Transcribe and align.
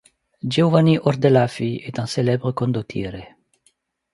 Giovanni 0.43 0.97
Ordelaffi 0.97 1.79
est 1.85 1.99
un 1.99 2.07
célèbre 2.07 2.51
condottiere. 2.51 3.35